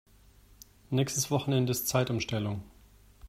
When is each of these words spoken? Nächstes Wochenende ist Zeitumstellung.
Nächstes 0.89 1.29
Wochenende 1.29 1.69
ist 1.69 1.87
Zeitumstellung. 1.87 2.63